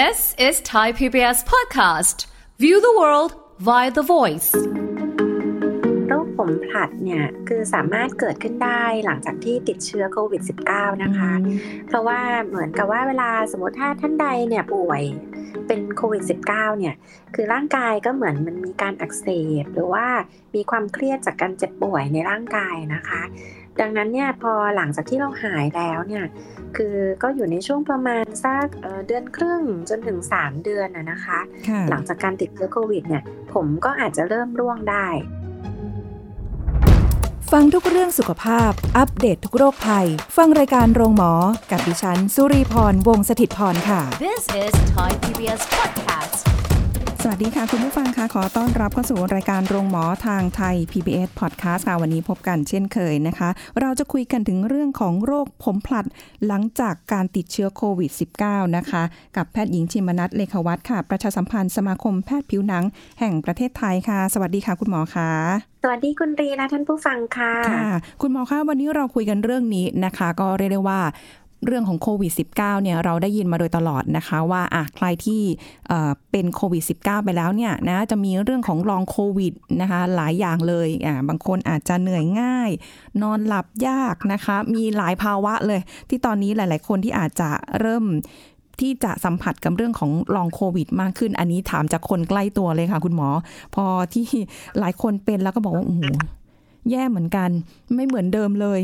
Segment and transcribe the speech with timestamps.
[0.00, 2.26] This is Thai PBS podcast.
[2.58, 3.32] View the world
[3.68, 4.50] via the voice.
[6.08, 11.32] โรคผมผลัดเนี่ย คือสามารถเกิดขึ้นได้หลังจากที่ติดเชื้อโควิด -19 นะคะ
[11.86, 15.02] เพราะว่าเหมือนกับว่าเวลาสมมติถ้าท่านใดเนี่ยป่วย
[15.66, 16.94] เป็นโควิด -19 เนี่ย
[17.34, 19.26] คือร่างกายก็เหมือนมันมีการอักเส
[19.62, 20.06] บ หรือว่า
[20.54, 23.22] มีความเครียดจากการเจ็บป่วยในร่างกายนะคะ
[23.80, 26.24] ดังนั้นเนี่ยพอหลังจากที่เราหายแล้วเนี่ย
[26.76, 28.66] คือก็อยู่ในช่วงประมาณสัก
[29.06, 31.40] เดือนครึ่งจนถึง 3 เดือนนะคะ
[31.90, 35.08] หลังจากการติดเชื้อโควิดเนี่ยผมก็อาจจะเริ่มร่วงได้
[37.52, 41.32] ฟังทุกเรื่องสุขภาพ อัปเดตททุกโรคภัย ฟังรายการโรงหมอ
[41.70, 46.23] กับดิฉัน สุรีพรวงศิตพรค่ะ This is Thai PBS podcast.
[47.26, 53.48] สวัสดีค่ะ คุณผู้ฟังคะขอต้อนรับเข้าสู่รายการโรงหมอทางไทย PBS Podcast ค่ะวันนี้พบกันเช่นเคยนะคะ
[53.80, 56.06] เราจะคุยกันถึงเรื่องของโรคผมพลัด
[56.46, 58.10] หลังจากการติดเชื้อโควิด
[58.44, 59.02] -19 นะคะ
[59.36, 62.84] กับแพทย์หญิงชิมนัทเลขวัตค่ะ ประชาสัมพันธ์สมาคมแพทย์ผิวหนัง
[63.20, 65.30] แห่งประเทศไทยค่ะ สวัสดีค่ะคุณหมอคะ
[65.82, 67.88] สวัสดีคุณรีและท่านผู้ฟังค่ะค่ะ
[68.22, 71.00] คุณหมอคะวันนี้เราคุยกันเรื่องนี้นะคะ ก็เรียกได้ว่า
[71.66, 75.42] เรื่องของโควิด -19 เนี่ยเราได้ยินมาโดยตลอดนะคะ ว่าอะใครที่
[76.30, 82.70] เป็นโควิด -19 ไปแล้วเนี่ยนะจะมีเรื่องของลองโควิดนะคะหลายอย่างเลยอะบางคนอาจจะเหนื่อยง่าย
[83.22, 88.04] นอนหลับยากนะคะ มีหลายภาวะเลย ที่ตอนนี้หลาย ๆ คนที่อาจจะเริ่ม
[88.80, 93.28] ที่จะสัมผัสกับเรื่องของลองโควิด มากขึ้น อันนี้ถามจากคนใกล้ตัวเลยค่ะ คุณหมอ
[93.74, 94.26] พอที่
[94.78, 96.02] หลายคนเป็นแล้วก็บอกว่าโอ้โห
[96.90, 97.50] แย่เหมือนกัน
[97.94, 98.80] ไม่เหมือนเดิมเลย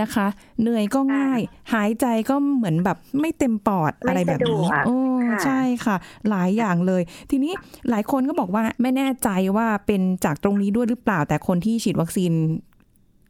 [0.00, 0.26] นะคะ
[0.60, 1.40] เหนื่อยก็ง่าย
[1.72, 4.98] หายใจก็เหมือนแบบไม่เต็มปอดอะไรแบบนี้โอ้
[5.44, 5.96] ใช่ค่ะ
[6.28, 7.52] หลายอย่างเลย ทีนี้
[7.90, 12.32] หลายคนก็บอกว่าไม่แน่ใจว่าเป็นจากตรงนี้ด้วยหรือเปล่า แต่คนที่ฉีดวัคซีน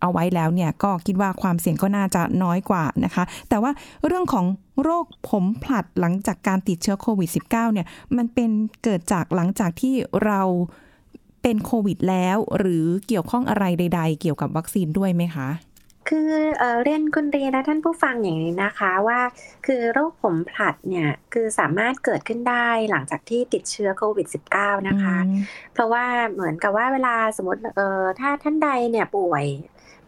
[0.00, 3.70] เอาไว้แล้วเนี่ยก็คิดว่าความเสี่ยงก็น่าจะน้อยกว่านะคะ แต่ว่า
[4.06, 4.46] เรื่องของ
[4.82, 8.50] โรคผมผลัดหลังจากการติดเชื้อโควิด -19 เนี่ยมันเป็น
[8.84, 10.40] เกิดจากหลังจากที่เรา
[11.42, 15.48] เป็นโควิดแล้วหรือเกี่ยวข้องอะไรใด ๆ เกี่ยวกับวัคซีนด้วยไหมคะ
[16.08, 19.20] คือเอเรียนคุณเรียนและท่านผู้ฟังอย่างนี้นะคะว่า
[19.66, 25.18] คือโรคผมผลัดเนี่ยคือสามารถเกิดขึ้นได้หลังจากที่ติดเชื้อโควิด -19 นะคะ
[25.72, 29.44] เพราะว่าเหมือนกับว่าเวลาสมมติเออถ้าท่านใดเนี่ยป่วย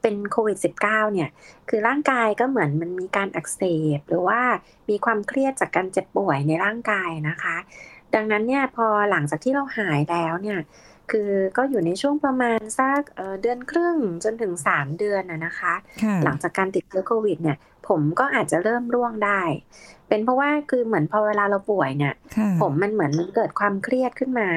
[0.03, 1.28] เป็นโควิด -19 เนี่ย
[1.69, 3.62] คือร่างกายก็เหมือนมันมีการอักเส
[3.97, 4.41] บ หรือว่า
[4.88, 7.56] มีความเครียดจากการเจ็บป่วยในร่างกายนะคะ
[8.14, 10.59] ดังนั้นเนี่ยพอหลังจากที่เราหายแล้วเนี่ย
[11.10, 13.00] คือก็อยู่ในช่วงประมาณสัก
[13.42, 15.75] เดือนครึ่งจนถึงสามเดือนนะคะ
[16.25, 19.42] หลังจากการติดเชื้อโควิดเนี่ย ผมก็อาจจะเริ่มร่วงได้
[20.09, 22.15] เป็นเพราะว่าคือเหมือนพอเวลาเราป่วยเนี่ย
[22.60, 24.50] ผมมันเหมือนมันเกิดความเครียดขึ้นมา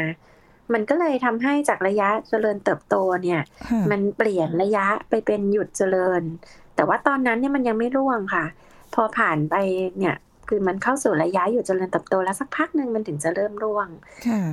[0.73, 3.41] มันก็เลยทำให้จากระยะเจริญเติบโตเนี่ย
[3.91, 6.21] มันเปลี่ยนระยะไปเป็นหยุดเจริญ
[6.75, 8.45] แต่ว่าตอนนั้นเนี่ยมันยังไม่ร่วงค่ะ
[8.93, 9.55] พอผ่านไป
[9.97, 10.15] เนี่ย
[10.49, 13.87] คือมันเข้าสู่ระยะอยู่จนเริญเติบโตแล้วสักพักหนึ่งมันถึงจะเริ่มร่วง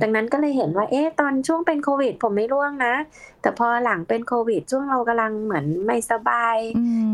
[0.01, 2.93] ดังนั้นก็เลยเห็นว่าเอ๊ะตอนช่วงเป็นโควิด ผมไม่ร่วงนะ
[3.41, 6.57] แต่พอหลังเป็นโควิด ช่วงเรากำลังเหมือนไม่สบาย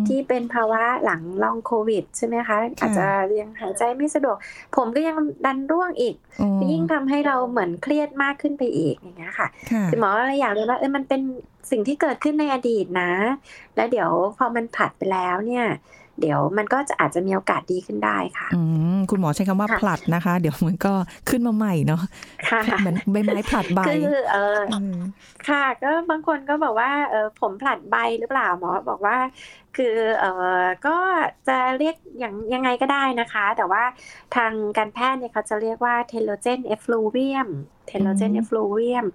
[0.07, 3.05] ที่เป็นภาวะหลังลองโควิดใช่ไหมคะอาจจะ
[3.39, 4.37] ยังหายใจไม่สะดวก
[4.75, 5.15] ผมก็ยัง
[5.45, 6.15] ดันร่วงอีก
[6.71, 9.47] ยิ่งทำให้เราเหมือนเครียดมากขึ้นไปอีกอย่างเงี้ยค่ะ
[9.89, 11.21] คุณหมออะไรอยากเลยว่าเออมันเป็น
[11.71, 13.11] สิ่งที่เกิดขึ้นในอดีตนะ
[13.75, 15.65] แล้วเดี๋ยวพอมันผัดไปแล้วเนี่ย
[16.19, 18.61] เดี๋ยวมันก็จะอาจจะมีโอกาสดีขึ้นได้ค่ะอื
[19.09, 20.93] คุณหมอใช้คำว่าผลัดนะคะ เดี๋ยวมันก็
[21.29, 22.01] ขึ้นมาใหม่เนาะ
[22.79, 24.59] เหมือนใบไม้ผลัดใบคือเออ
[25.49, 29.17] ค่ะก็บางคนก็บอกว่าเออผมผลัดใบหรือเปล่าหมอบอกว่า
[29.77, 30.25] คือเอ
[30.61, 30.97] อก็
[31.47, 33.83] จะเรียกอย่างยังไงก็ได้นะคะ แต่ว่า
[34.35, 37.49] ทางการแพทย์เนี่ยเขาจะเรียกว่า telogen effluvium
[37.87, 39.05] telogen effluvium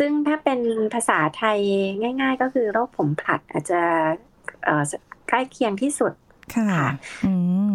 [0.00, 0.60] ซึ่งถ้าเป็น
[0.94, 1.58] ภาษาไทย
[2.20, 3.80] ง่าย ๆ ก็คือโรคผมผลัดอาจจะ
[5.28, 6.12] ใกล้เคียงที่สุด
[6.56, 6.74] ค่ะ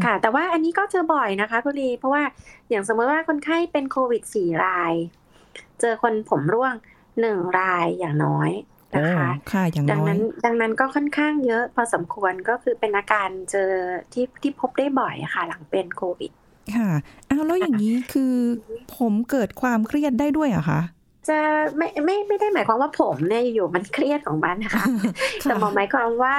[0.06, 2.24] ค่ะ แต่ว่าอันนี้ก็เจอบ่อยนะคะคุณลีเพราะว่า
[2.70, 4.94] อย่างสมมติว่าคนไข้เป็นโควิดสี่ราย
[5.80, 6.74] เจอคนผมร่วง
[7.22, 8.52] หนึ่งรายอย่างน้อย
[8.96, 13.72] นะคะค่ะอย่างน้อยดังนั้น ดังนั้นก็ค่อนข้างเยอะพอสมควรก็คือเป็นอาการเจอ
[14.14, 16.32] ที่ที่พบได้บ่อยค่ะ หลังเป็นโควิด
[16.76, 16.90] ค่ะ
[17.30, 18.34] อ้าวแล้วอย่างนี้คือ
[18.98, 20.82] ผมเกิดความเครียดได้ด้วยอะคะ
[21.30, 21.40] จะ
[21.78, 24.86] ไม่ไม่ไม่ได้หมายความว่าผมเนี่ยอยู่มันเครียดของมันนะคะ
[25.42, 26.36] แต่หมายความว่า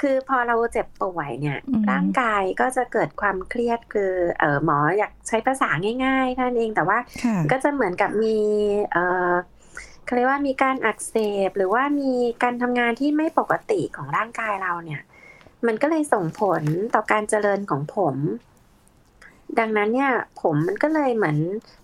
[0.00, 1.58] คือพอเราเจ็บป่วยเนี่ย
[1.90, 5.70] ร่างกายก็จะเกิดความเครียดคือเออหมออยากใช้ภาษา
[6.04, 6.98] ง่ายๆนั่นเองแต่ว่า
[7.50, 8.36] ก็จะเหมือนกับมี
[8.92, 8.96] เอ
[9.30, 9.32] อ
[10.04, 11.14] เขาเรียกว่ามีการอักเส
[11.48, 12.12] บหรือว่ามี
[12.42, 15.02] การทำงานที่ไม่ปกติของร่างกายเราเนี่ย
[15.66, 16.62] มันก็เลยส่งผล
[16.94, 18.16] ต่อการเจริญของผม
[19.58, 21.36] ดังนั้นเนี่ยผมมันก็เลยเหมือน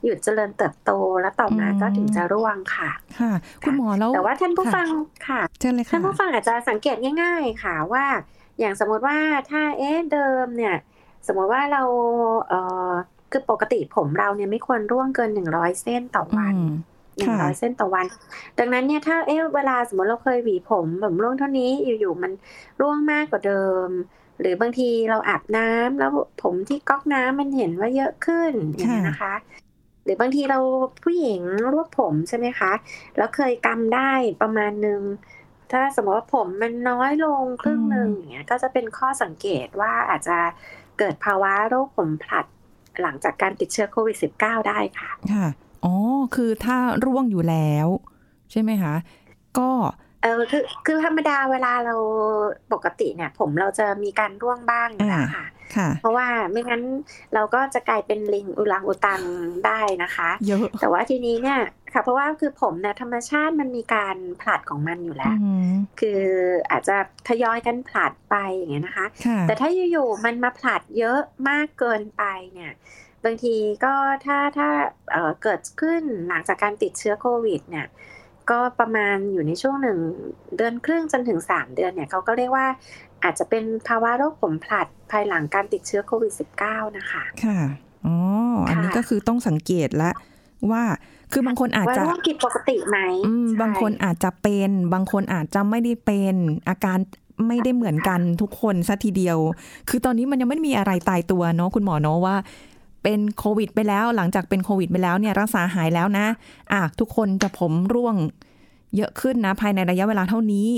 [0.05, 0.91] หยุดเจริญเติบโต
[1.21, 2.91] แล้วต่อมาก็ถึงจะร่วงค่ะ
[3.21, 3.33] ค่ะ
[3.63, 4.89] คุณหมอแล้วแต่ว่าท่านผู้ฟัง
[5.29, 8.05] ค่ะเชิญเลยค่ะท่านผู้ฟังอาจจะสังเกตง่าย ๆ ค่ะว่า
[8.59, 9.17] อย่างสมมติว่า
[9.51, 10.77] ถ้าเอ๊ะเดิมเนี่ย
[11.27, 11.83] สมมติว่าเรา
[12.49, 12.55] เอ
[12.91, 12.93] อ
[13.31, 16.75] คือปกติผมเราเนี่ยไม่ควรร่วงเกินหนึ่งร้อยเส้นต่อวันอืม
[17.19, 18.07] หนึ่งร้อยเส้นต่อวัน
[18.59, 21.71] ดังนั้นเนี่ยถ้าเอ๊ะเวลาสมมติเราเคยหวีผมผมร่วงเท่านี้
[22.01, 22.33] อยู่ๆมัน
[22.81, 23.89] ร่วงมากกว่าเดิม
[24.41, 29.35] หรือบางทีเราอาบน้ำแล้วผมที่ก๊อกน้ำมันเห็นว่าเยอะขึ้นอย่างนี้ยนะคะ
[30.05, 30.59] หรือบางทีเรา
[31.05, 31.41] ผู้หญิง
[31.73, 32.73] รวบผมใช่ไหมคะ
[33.17, 35.03] แล้วเคยกำได้ประมาณหนึ่ง
[35.73, 40.39] ถ้าสมมติว่าผมมันน้อยลงครึ่งหนึ่งอืมอย่างเงี้ยก็จะเป็นข้อสังเกตว่าอาจจะ
[40.99, 42.47] เกิดภาวะโรคผมผลัด
[43.03, 45.47] หลังจากการติดเชื้อโควิด -19 ได้ค่ะ ค่ะ
[45.85, 45.95] อ๋อ
[46.35, 47.89] คือถ้าร่วงอยู่แล้ว
[48.51, 48.95] ใช่ไหมคะ
[49.59, 49.71] ก็
[50.25, 51.97] เออคือคือธรรมดาเวลาเรา
[52.73, 56.83] ปกติเนี่ย ผมเราจะมีการร่วงบ้างอยู่แล้วค่ะค่ะ เพราะว่าไม่งั้น
[57.35, 59.23] เราก็จะกลายเป็นลิงอุลังอุตัง
[59.67, 61.61] ได้นะคะเยอะแต่ว่าทีนี้เนี่ย
[61.93, 66.23] ค่ะ เพราะว่าคือผมเนี่ยธรรมชาติมันมีการผลัดของมันอยู่แล้วอืมคือ
[66.71, 66.97] อาจจะ
[67.29, 72.23] ทยอยกันผลัดไปอย่างเงี้ยนะคะค่ะแต่ถ้าอยู่ๆมันมาผลัดเยอะมากเกินไป
[72.55, 72.73] เนี่ย
[73.25, 73.95] บางทีก็
[74.25, 74.69] ถ้าถ้า
[75.13, 77.87] เอ่อเกิดขึ้นหลังจากการติดเชื้อโควิดเนี่ย
[78.51, 79.99] ก็ประมาณอยู่ในช่วงหนึ่ง
[80.57, 82.67] เดือนครึ่งจนถึงสามเดือนเนี่ยเขาก็เรียกว่า
[83.23, 86.33] อาจจะเป็นภาวะโรคผมผลัดภายหลังการติดเชื้อโควิด
[86.65, 87.59] -19 นะคะ ค่ะ
[88.07, 88.15] อ๋อ
[88.69, 90.11] อันนี้ค่ะก็คือต้องสังเกตละ
[90.71, 90.83] ว่า
[91.33, 96.35] คือบางคนอาจว่าจะโรคผิดปกติไหมอืมใช่บางคนอาจจะเป็น บางคนอาจจะไม่ได้เป็น
[96.69, 96.99] อาการ
[97.49, 99.39] ไม่ได้เหมือนกันทุกคนซะทีเดียว
[99.89, 102.37] คือตอนนี้มันยังไม่มีอะไรตายตัวเนาะคุณหมอเนาะว่า
[103.05, 106.27] เป็นโควิด ไปแล้ว หลังจากเป็นโควิด ไปแล้วเนี่ยรักษาหายแล้วนะ
[106.73, 108.17] อะทุกคนจะผมร่วง
[108.97, 110.71] เยอะขึ้นนะ ภายในระยะเวลาเท่านี้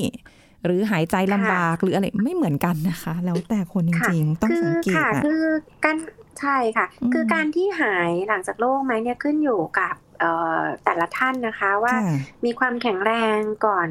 [0.64, 5.44] หรือหายใจลำบากหรืออะไรไม่เหมือนกันนะคะ แล้วแต่คนจริงๆ ต้องคือสังเกตค่ะอะคือ
[5.84, 5.96] การ
[6.40, 13.88] ใช่ค่ะอืมคือการที่หายหลังจากโรคไหมเนี่ยขึ้นอยู่กับเอ่อแต่ละท่านนะคะว่าค่ะมีความแข็งแรงก่อน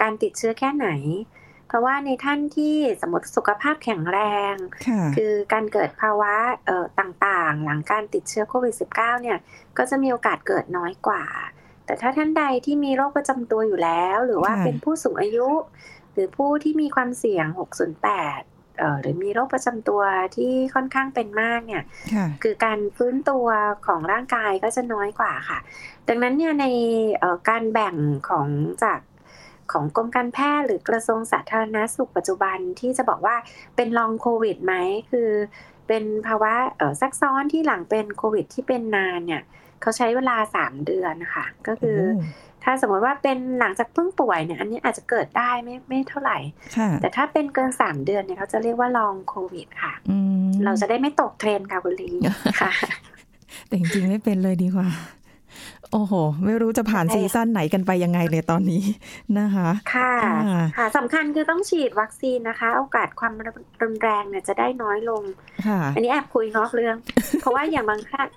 [0.00, 0.88] การติดเชื้อแค่ไหน
[1.68, 4.18] เพราะว่าในท่านที่สมมติสุขภาพแข็งแร
[4.52, 4.54] ง
[4.88, 6.34] ค่ะคือการเกิดภาวะ
[6.66, 9.38] เอ่อต่างๆ หลังการติดเชื้อโควิด -19 เนี่ย
[9.78, 11.24] ก็จะมีโอกาสเกิดน้อยกว่า
[11.86, 15.48] แต่ถ้าท่านใดที่มีโรคประจำตัวอยู่แล้ว หรือว่าค่ะเป็นผู้สูงอายุ
[16.12, 17.46] หรือผู้ที่มีความเสี่ยง
[18.12, 20.02] 608เอ่อหรือมีโรคประจำตัว
[20.36, 21.84] ที่ค่อนข้างเป็นมากเนี่ย
[22.14, 23.46] ค่ะคือการฟื้นตัว
[23.86, 25.58] ของร่างกายก็จะน้อยกว่าค่ะ
[26.08, 26.66] ดังนั้นเนี่ยใน
[27.18, 27.96] เอ่อการแบ่ง
[28.28, 28.46] ของ
[28.84, 28.98] จาก
[29.72, 33.36] ของกรมการแพทย์หรือกระทรวงสาธารณาสุขปัจจุบันที่จะบอกว่า
[33.76, 34.74] เป็นลองโควิดไหม
[35.10, 35.30] คือ
[35.88, 39.42] เป็นภาวะเอ่อซักซ้อนที่หลังเป็นโควิดที่เป็นนานเนี่ย
[39.80, 42.22] เขาใช้เวลา3เดือนนะคะก็คือโอ้
[42.64, 46.38] ถ้าสมมติว่าเป็นหลังจากเพิ่งป่วยเนี่ยอันนี้อาจจะเกิดได้ไม่ไม่เท่าไหร่
[46.76, 50.16] ค่ะแต่ถ้าเป็นเกิน3เดือนเนี่ยเขาจะเรียกว่าลองโควิดค่ะอื
[50.46, 52.10] มเราจะได้ไม่ตกเทรนด์ค่ะคุณลี
[52.60, 52.72] ค่ะ
[53.66, 54.88] แต่จริงๆไม่เป็นเลยดีกว่า
[55.92, 56.12] โอ้โห
[56.44, 58.82] ไม่รู้จะผ่านใช่ซีซั่นไหนกันไปยังไงเลยตอนนี้
[59.38, 60.36] นะคะค่ะค่ะ
[60.76, 63.32] ค่ะสำคัญคือต้องฉีดวัคซีนนะคะ โอกาสความ
[63.82, 65.22] รุนแรงเนี่ยจะได้น้อยลง
[65.66, 66.96] ค่ะอันนี้แอบคุยนอกเรื่อง
[67.40, 68.28] เพราะว่าอย่างบางท่าน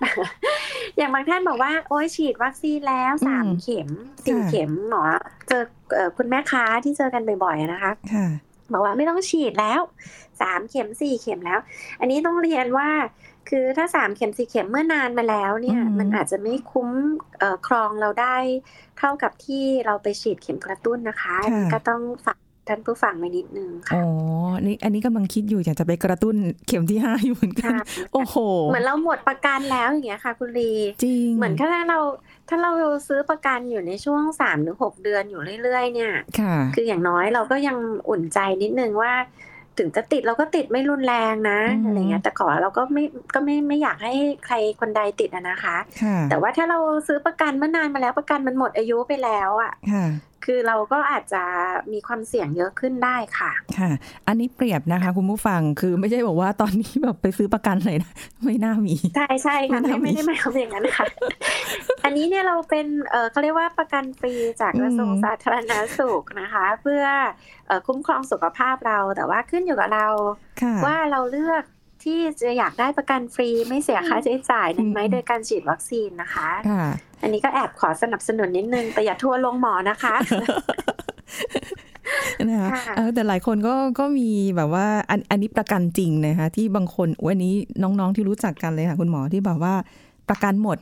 [0.96, 3.88] อย่างบางท่านบอกว่าโอ้ยฉีดวัคซีนแล้วสามอืมเข็ม
[4.24, 5.02] สี่ค่ะเข็มหมอ
[5.48, 5.62] เจอ
[5.94, 8.26] เอ่อคุณแม่ค้าที่เจอกันบ่อยๆนะคะค่ะ
[8.72, 9.80] บอกว่าไม่ต้องฉีดแล้ว
[10.40, 11.58] สามเข็มสี่เข็มแล้ว
[12.00, 12.88] อันนี้ต้องเรียนว่า
[13.48, 16.88] คือถ้าสามเข็มสี่เข็มเมื่อนานมาแล้วเนี่ยอืมมันอาจจะไม่คุ้ม
[17.38, 18.36] เอ่อครองเราได้
[18.98, 24.04] เท่ากับที่เราไปฉีดเข็มกระตุ้นนะคะอันนี้ก็ต้องฝากท่านผู้ฟังไว้นิดนึงค่ะ อ๋อ
[24.66, 26.36] นี่อันนี้กำลังคิดอยู่อยากจะไปกระตุ้น
[26.66, 28.36] เข็มที่ห้าอยู่เหมือนกันค่ะโอ้โห
[28.70, 30.72] เหมือนเราหมดประกันแล้วอย่างเงี้ยค่ะคุณลี
[31.02, 31.98] จริง เหมือนถ้าเรา
[32.48, 32.70] ถ้าเรา
[33.06, 37.76] ซื้อประกันอยู่ในช่วงสามถึงหกเดือนอยู่เรื่อยๆ เนี่ย ค่ะ คืออย่างน้อยเราก็ยัง
[38.08, 39.12] อุ่นใจนิดนึงว่า
[39.78, 44.14] ถึงจะติดเราก็ติดไม่รุนแรงนะอือหือออะไรเงี้ยแต่ขอเราก็ไม่ก็ไม่ไม่อยากให้
[44.46, 49.72] ใครคนใดติดอะนะคะค่ะแต่ว่าถ้าเราซื้อประกันเมื่อนานมาแล้วประกันมันหมดอายุไปแล้วอะ
[50.44, 51.42] ค่ะคือเราก็อาจจะ
[51.92, 53.90] มีความเสี่ยงเยอะขึ้นได้ค่ะ ค่ะ
[54.26, 58.12] อันนี้เปรียบนะคะ คุณผู้ฟังคือไม่ใช่บอกว่าตอนนี้แบบไปซื้อประกันเลยนะ
[58.44, 61.06] ไม่น่ามี ใช่ใช่ค่ะไม่ไม่น่ามีไม่ได้หมายความอย่างนั้นค่ะ
[62.04, 67.04] อันนี้เนี่ยเราเป็นเออเขาเรียกว่าประกันฟรีจากกระทรวงอืมสาธารณาสุขนะคะ เพื่อ
[67.66, 70.06] เอ่อคุ้มครองสุขภาพเราแต่ว่าขึ้นอยู่กับเรา
[70.62, 71.64] ค่ะว่าเราเลือก
[72.04, 76.86] ที่จะอยากได้ประกันฟรีไม่เสียค่าใช้จ่ายนั้นไหมอืมโดยการฉีดวัคซีนนะคะค่ะ
[77.22, 80.14] อันนี้ก็แอบขอสนับสนุนนิดนึง แต่อย่าทัวร์ลงหมอนะคะ
[82.48, 89.74] นะคะค่ะเออแต่หลายคนก็ก็มีแบบว่าอันอันนี้ประกันจริงนะคะที่บางคนวันนี้น้องๆที่รู้จักกันเลยค่ะคุณหมอที่แบบว่า
[90.30, 90.78] ประกันหมด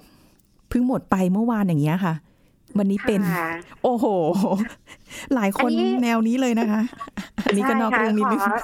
[0.68, 2.14] เพิ่งหมดไปเมื่อวานอย่างเงี้ยค่ะ
[2.78, 3.48] วันนี้เป็นค่ะ
[3.82, 4.06] โอ้โห
[5.34, 6.82] หลายคนอันนี้แนวนี้เลยนะคะ
[7.44, 8.56] อันนี้ก็นอกใช่ค่ะเรื่องนิดนึงขอ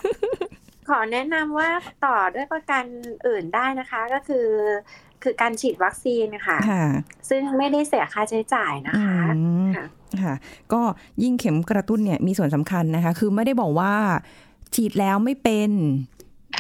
[0.89, 1.69] ขอแนะนำว่า
[2.05, 2.85] ต่อด้วยประกัน
[3.27, 4.47] อื่นได้นะคะ ก็คือ
[5.23, 6.85] คือการฉีดวัคซีนนะคะค่ะ
[7.29, 9.35] ซึ่งไม่ได้เสียค่าใช้จ่ายนะอืคะ
[9.67, 9.87] มค่ะ
[10.23, 10.35] ค่ะ
[10.73, 10.81] ก็
[11.23, 13.93] ยิ่งเข็มกระตุ้นเนี่ยมีส่วนสำคัญนะคะ คือไม่ได้บอกว่า
[14.75, 15.71] ฉีดแล้วไม่เป็น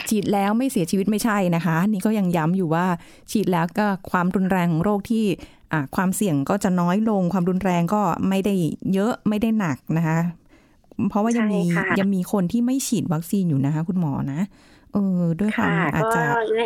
[0.08, 2.86] ฉีดแล้วไม่เสียชีวิตไม่ใช่นะคะ นี่ก็ยังย้ำอยู่ว่า
[3.30, 5.25] ฉีดแล้วก็ความรุนแรงของโรคที่
[5.96, 8.54] ความเสี่ยงก็จะน้อยลง ความรุนแรงก็ไม่ได้
[8.92, 10.18] เยอะไม่ได้หนักนะคะ
[11.08, 11.60] เพราะว่ายังมี
[12.00, 14.40] ยังมีคนที่ไม่ฉีดวัคซีนอยู่นะคะ คุณหมอนะ
[14.93, 16.23] เออด้วยความอาจจะ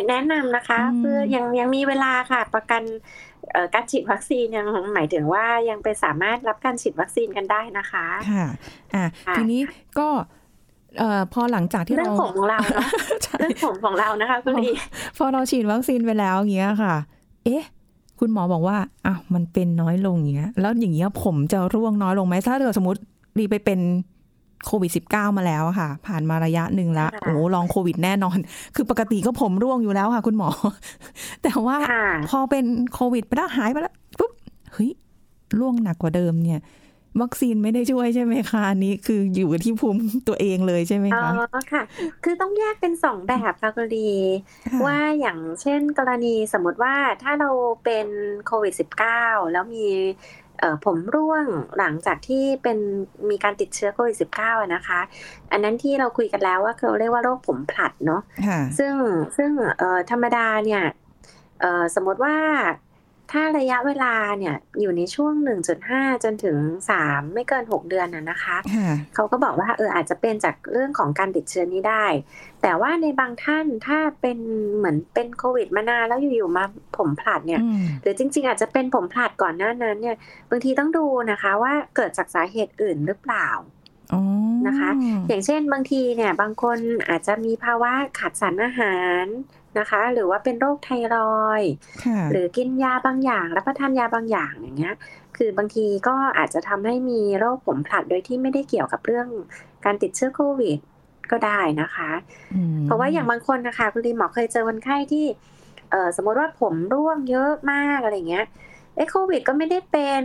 [0.09, 2.83] แนะนำนะคะ เพื่อยังยังมีเวลาค่ะ ประกัน
[3.73, 8.45] การฉีดวัคซีนยังหมายถึงว่ายังไปสามารถรับการฉีดวัคซีนกันได้นะคะค่ะ
[8.93, 9.03] อ่า
[9.37, 9.61] ทีนี้
[9.99, 10.07] ก็
[10.97, 12.59] เอ่อพอหลังจากที่เราเรื่องของเรา
[13.39, 14.71] เรื่องของของเรานะคะคุณลี
[15.17, 16.95] พอเราฉีดวัคซีนไปแล้วอย่างเงี้ยค่ะ
[17.45, 17.63] เอ๊ะ
[18.19, 22.99] คุณหมอบอกว่าอะมันเป็นน้อยลงอย่างเงี้ย แล้วอย่างเงี้ยผมจะร่วงน้อยลงไหมถ้าเกิดสมมติ
[23.37, 23.79] รีไปเป็น
[24.65, 28.37] โควิด -19 มาแล้วค่ะ ผ่านมาระยะหนึ่งแล้ว โอ้ลองโควิดแน่นอน
[28.75, 30.49] คือปกติก็ผมร่วงอยู่แล้วค่ะ คุณหมอ
[31.43, 31.75] แต่ว่า
[32.29, 34.31] พอเป็นโควิดไปแล้วหายไปแล้วปุ๊บ
[34.73, 34.91] เฮ้ย
[35.59, 36.61] ร่วงหนักกว่าเดิมเนี่ย
[37.21, 41.83] วัคซีนไม่ได้ช่วยใช่ไหมคะอันนี้คืออยู่ที่ภูมิตัวเองเลยใช่ไหมคะอ๋อค่ะ
[42.23, 44.09] คือต้องแยกเป็นสองแบบค่ะกรณี
[44.85, 47.49] ว่าอย่างเช่นกรณีสมมติว่าถ้าเรา
[47.83, 48.07] เป็น
[48.45, 48.73] โควิด
[49.13, 49.85] -19 แล้วมี
[50.85, 51.45] ผมร่วง
[51.77, 52.77] หลังจากที่เป็น
[53.29, 54.99] มีการติดเชื้อโควิด -19 นะคะ
[55.51, 58.21] อันนั้นที่เราคุยกันแล้วว่าเขาเรียกว่าโรคผมผลัดเนาะ
[58.77, 58.93] ซึ่ง
[59.37, 59.51] ซึ่ง
[60.11, 60.83] ธรรมดาเนี่ย
[61.95, 62.35] สมมติว่า
[63.31, 65.33] ถ้าระยะเวลาเนี่ยอยู่ในช่วง
[65.79, 66.57] 1.5 จนถึง
[66.95, 68.57] 3 ไม่เกิน 6 เดือนน่ะนะคะ
[69.15, 72.05] เขาก็บอกว่าเอออาจจะเป็นจากเรื่องของการติดเชื้อนี้ได้
[72.61, 74.37] แต่ว่าในบางท่านถ้าเป็น
[74.77, 76.65] เหมือนเป็นโควิดมานานแล้วอยู่ๆมา
[76.97, 77.61] ผมผลัดเนี่ย
[78.01, 80.15] หรือจริง ๆ อาจจะเป็นผมผลัดก่อนหน้านั้นเนี่ย
[80.49, 83.49] บางทีต้องดูนะคะว่าเกิดจากสาเหตุอื่นหรือเปล่า
[84.67, 84.89] นะคะ
[85.27, 86.77] อย่างเช่นบางทีเนี่ยบางคน
[87.09, 89.25] อาจจะมีภาวะขาดสารอาหาร
[89.79, 91.61] นะคะ หรือว่าเป็นโรคไทรอย
[92.31, 94.95] หรือกินยาบางอย่างรับประทานยาบางอย่างอย่างเงี้ย
[95.37, 99.27] คือบางทีก็อาจจะทำให้มีโรคผมผลัดโดยที่ไม่ได้เกี่ยวกับเรื่อง
[99.85, 100.77] การติดเชื้อโควิด
[101.31, 102.11] ก็ได้นะคะ
[102.85, 105.25] เพราะว่าอย่างบางคนนะคะคุณลีหมอเคยเจอคนไข้ที่
[105.91, 108.45] เออสมมติว่าผมร่วงเยอะมากอะไรเงี้ย
[108.95, 110.23] เอ๊ะโควิดก็ไม่ได้เป็น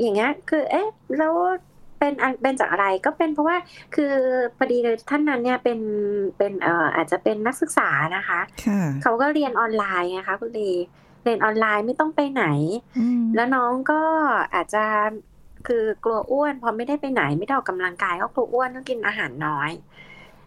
[0.00, 0.88] อย่างเงี้ย คือ เอ๊ะ
[1.18, 1.34] แล้ว
[2.00, 3.56] เป็นเป็นจากอะไรก็เป็นเพราะว่า
[3.94, 4.12] คือ
[4.56, 5.80] พอดีเลยท่านนั้นเนี่ยเป็น
[6.38, 8.40] เป็นเอ่ออาจจะเป็นนักศึกษานะคะ
[9.02, 10.70] เขาก็เรียนออนไลน์นะคะคุณลี
[11.24, 12.44] เรียนออนไลน์ไม่ต้องไปไหน
[13.34, 14.00] แล้วน้องก็
[14.54, 14.84] อาจจะ
[15.68, 19.70] คือกลัวอ้วนพอไม่ได้ไปไหนไม่ได้ออกกำลังกายก็กลัวอ้วนต้องกินอาหารน้อย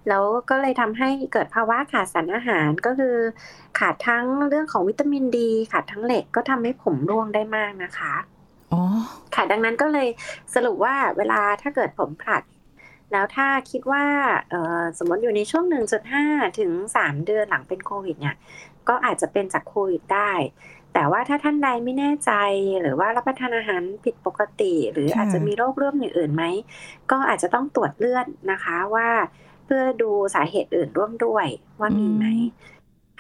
[0.10, 3.16] แล้วก็เลยทำให้เกิดภาวะขาดสารอาหารก็คือ
[3.80, 8.14] ขาดทั้งเรื่องของวิตามินดี ขาดทั้งเหล็กก็ทำให้ผมร่วงได้มากนะคะ
[9.36, 10.08] ค่ะดังนั้นก็เลย
[10.56, 12.44] สรุปว่าเวลาถ้าเกิดผมผลัด
[13.12, 14.06] แล้วถ้าคิดว่า
[14.98, 15.66] สมมติอยู่ในช่วง
[16.12, 18.36] 1.5 ถึง 3 เดือนหลังเป็นโควิดเนี่ย
[18.90, 20.32] ก็อาจจะเป็นจากโควิดได้
[20.94, 22.32] แต่ว่าถ้าท่านใดไม่แน่ใจ
[22.82, 26.44] หรือว่ารับประทานอาหารผิดปกติ หรืออาจจะมีโรคร่วมอย่างอื่นไหม
[27.12, 29.10] ก็อาจจะต้องตรวจเลือดนะคะว่า
[29.66, 31.48] เพื่อดูสาเหตุอื่นร่วมด้วย
[31.80, 32.26] ว่ามีไหม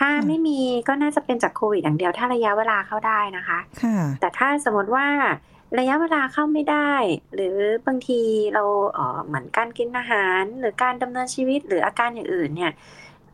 [0.05, 3.59] ถ้าไม่มีก็น่าจะเป็นจากโควิดอย่างเดียว ถ้าระยะเวลาเข้าได้นะคะ
[4.19, 5.07] แต่ถ้าสมมติว่า
[5.79, 6.93] ระยะเวลาเข้าไม่ได้
[7.35, 7.57] หรือ
[7.87, 8.21] บางที
[8.53, 12.71] เราเออเหมือนการกินอาหาร หรือการดำเนินชีวิตหรืออาการอย่างอื่นเนี่ย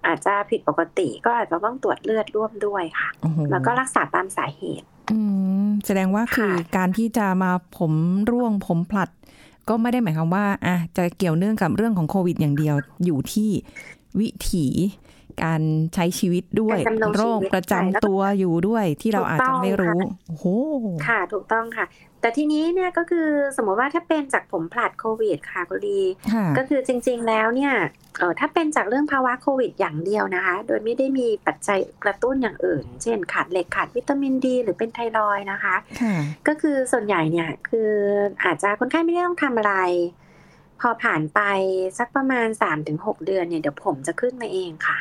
[0.06, 3.10] อาจจะผิดปกติก็อาจจะต้องตรวจเลือดร่วมด้วยค่ะ
[3.52, 5.20] แล้วก็รักษาตามสาเหตุ อื
[5.66, 7.94] มแสดงว่าคือการที่จะมาผม
[8.32, 9.10] ร่วงผมผลัด
[9.70, 13.50] ก็ไม่ได้หมายความว่าอะจะเกี่ยวเนื่องกับเรื่องของโควิดอย่างเดียวอยู่ที่
[14.20, 14.68] วิถี
[15.44, 15.62] การ
[15.96, 16.80] ใช้ชีวิตด้วย
[17.16, 20.46] โรคประจำตัวอยู่ด้วยที่เราอาจจะไม่รู้โอ้โห
[21.08, 21.88] ค่ะถูกต้องค่ะ
[22.22, 23.28] แต่ทีนี้เนี่ยก็คือ
[23.58, 26.02] สมมติว่าถ้าเป็นจากผมผลัดโควิดค่ะกุลี
[26.58, 27.74] ก็คือจริง ๆ แล้วเนี่ย
[28.20, 35.76] เออถ้าเป็นจากเรื่องภาวะโควิดอย่างเดียวนะคะ โดยไม่ได้มีปัจจัยกระตุ้นอย่างอื่น เช่นขาดเหล็กขาดวิตามินดี หรือเป็นไทรอยนะคะ
[36.48, 37.92] ก็คือส่วนใหญ่เนี่ยคือ
[38.44, 39.76] อาจจะคนไข้ไม่ได้ต้องทำอะไร
[40.82, 41.42] พอผ่านไป
[41.98, 42.48] สักประมาณ
[42.88, 44.98] 3-6 เดือนเนี่ยเดี๋ยวผมจะขึ้นมาเองค่ะ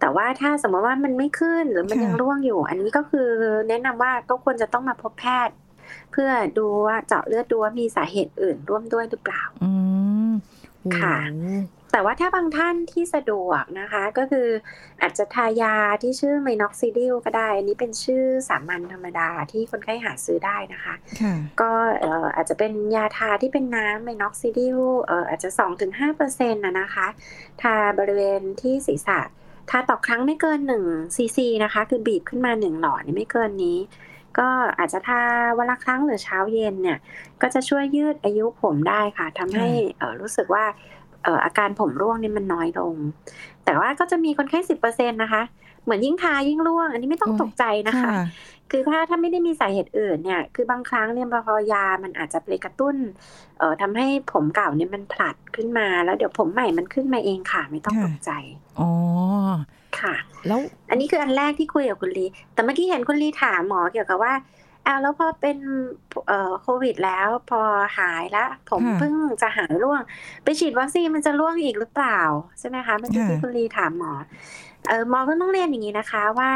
[0.00, 3.28] แต่ว่าถ้าสมมติว่ามันไม่ขึ้นหรือมันยังร่วงอยู่ อันนี้ก็คือ
[3.68, 5.54] แนะนำว่าก็ควรจะต้องมาพบแพทย์
[6.12, 9.42] เพื่อดูว่าเจาะเลือดดูว่ามีสาเหตุอื่นร่วมด้วยหรือเปล่า
[10.98, 11.16] ค่ะ
[11.92, 14.48] แต่ว่าถ้าบางท่านที่สะดวกนะคะ ก็คือ
[15.02, 20.94] อาจจะทายาที่ชื่อไมน็อกซิดิลก็ได้ อันนี้เป็นชื่อสามัญธรรมดาที่คนไข้หาซื้อได้นะคะ
[21.60, 21.70] ก็
[22.36, 24.78] อาจจะเป็นยาทาที่เป็นน้ำ minoxidil
[25.28, 25.50] อาจจะ
[26.00, 27.06] 2-5%นะนะคะ
[27.62, 29.20] ทาบริเวณที่ศีรษะ
[29.70, 30.84] ทาต่อครั้งไม่เกินหนึ่ง
[31.16, 33.78] ซีซีนะคะ คือบีบขึ้นมาหนึ่งหลอดไม่เกินนี้
[34.38, 35.22] ก็อาจจะทา
[35.58, 36.98] วันละครั้งหรือเช้าเย็นเนี่ย
[37.42, 39.68] ก็จะช่วยยืดอายุผมได้ค่ะทำให้
[40.20, 40.64] รู้สึกว่า
[41.44, 42.94] อาการผมร่วงนี่มันน้อยลง
[43.64, 45.42] แต่ว่าก็จะมีคนไข้สิบเปอร์เซ็นต์นะคะ
[45.84, 48.12] เหมือนยิ่งทายิ่งร่วง อันนี้ไม่ต้องตกใจนะคะ
[48.70, 52.96] คือถ้าถ้าไม่ได้มีสาเหตุอื่นเนี่ย คือบางครั้งเนี่ยพอยามันอาจจะไปกระตุ้น
[53.58, 58.30] เอ่อทำให้ผมเก่าเนี่ยมันผลัดขึ้นมา แล้วเดี๋ยวผมใหม่มันขึ้นมาเองค่ะ ไม่ต้องตกใจ
[58.78, 58.90] อ๋อ
[60.00, 60.14] ค่ะ
[60.46, 60.60] แล้ว
[60.90, 64.34] อันนี้คืออันแรกที่คุยกับคุณลี แต่เมื่อกี้เห็นคุณลีถามหมอเกี่ยวกับว่า
[64.86, 65.58] อ้าวแล้วพอเป็น
[66.28, 67.60] เอ่อโควิดแล้วพอ
[67.98, 70.02] หายแล้ว ผมเพิ่งจะหายร่วง
[70.44, 72.20] ไปฉีดวัคซีนมันจะร่วงอีกหรือเปล่า
[72.58, 74.12] ใช่ไหมคะเมื่อกี้ที่คุณลีถามหมอ
[74.88, 76.50] เออหมอก็ต้องเรียนอย่างนี้นะคะว่า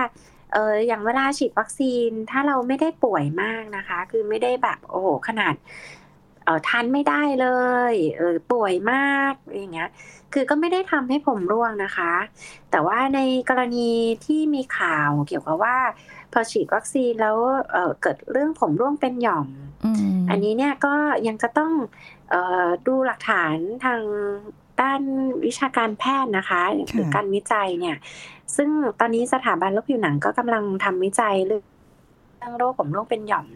[0.53, 5.55] เอออย่างเวลาฉีดวัคซีนถ้าเราไม่ได้ป่วยมากนะคะ คือไม่ได้แบบโอ้โหขนาด
[6.45, 7.49] เออทันไม่ได้เล
[7.93, 9.91] ยเออป่วยมากอย่างเงี้ย
[10.33, 12.15] คือก็ไม่ได้ทำให้ผมร่วงนะคะ
[12.71, 13.91] แต่ว่าในกรณี
[14.25, 15.79] ที่มีข่าวเกี่ยวกับว่า
[16.33, 17.39] พอฉีดวัคซีนแล้ว
[17.71, 19.49] เเกิดเรื่องผมร่วงเป็นหย่อม
[20.31, 20.95] อันนี้เนี่ยก็
[21.29, 21.73] ยังจะต้อง
[22.33, 22.35] อ
[22.67, 24.01] อดูหลักฐานทาง
[24.83, 25.01] ด้าน
[25.45, 26.63] วิชาการแพทย์นะคะ
[26.93, 27.97] หรือการวิจัยเนี่ย
[28.57, 28.69] ซึ่ง
[29.01, 33.47] ตอนนี้สถาบันโรคผิวหนังก็กำลังทำวิจัยเรื่องโรคผมร่วงเป็นหย่อม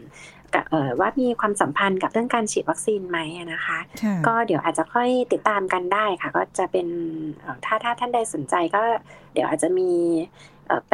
[0.53, 0.65] กับ
[0.99, 3.17] ว่ามีความสัมพันธ์กับเรื่องการฉีดวัคซีนไหม
[3.53, 3.79] นะคะ
[4.27, 6.87] ก็เดี๋ยวอาจจะค่อยติดตามกันได้ค่ะ ก็จะเป็น
[7.65, 8.81] ถ้าถ้าท่านใดสนใจก็
[9.33, 9.89] เดี๋ยวอาจจะมี
[10.89, 10.93] ไป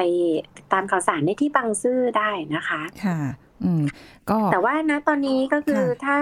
[0.58, 3.45] ติดตามข่าวสารในที่บางซื่อได้นะคะค่ะอืม
[4.30, 6.16] ก็แต่ว่านะตอนนี้ก็คือถ้า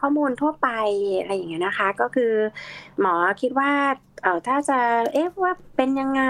[0.00, 0.68] ข้อมูลทั่วไป
[1.20, 2.32] อะไรอย่างเงี้ยนะคะ ก็คือ
[3.00, 3.72] หมอคิดว่า
[4.22, 4.78] เออถ้าจะ
[5.12, 6.22] เอ๊ะว่าเป็นยังไง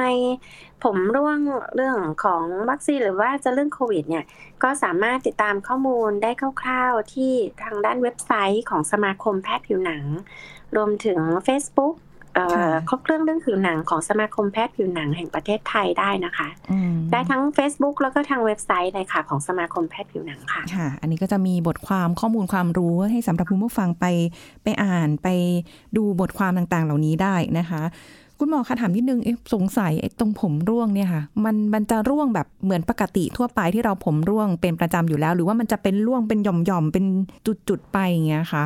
[0.84, 1.38] ผมร่วง
[1.74, 4.24] เรื่องของวัคซีนหรือว่าจะเรื่องโควิด เนี่ย
[4.62, 6.30] ก็สามารถติดตามข้อมูลได้
[6.62, 10.04] คร่าวๆที่ทางด้านเว็บไซต์ของสมาคมแพทย์ผิวหนัง
[10.76, 11.94] รวมถึง Facebook
[12.88, 16.48] ครบเครื่องเรื่องผิวหนังของสมาคมแพทย์ผิวหนังแห่งประเทศไทยได้นะคะ
[17.12, 24.04] ได้ทั้ง Facebook แล้วก็ทางเว็บไซต์เลยค่ะ ของสมาคมแพทย์ผิวหนังค่ะค่ะ อันนี้ก็จะมีบทความข้อมูลความรู้ให้สำหรับผู้ผู้ฟังไป
[24.62, 25.28] ไปอ่านไป
[25.96, 27.82] ดูบทความต่างๆ เหล่านี้ได้นะคะ
[28.40, 29.20] คุณหมอคะถามนิดนึง
[29.54, 37.04] สงสัยตรงผมร่วงเนี่ยค่ะ มันมันจะร่วงแบบเหมือนปกติทั่วไปที่เราผมร่วงเป็นประจำอยู่แล้ว หรือว่ามันจะเป็นร่วงเป็นหย่อมๆเป็น
[37.68, 38.64] จุดๆไปอย่างเงี้ยคะ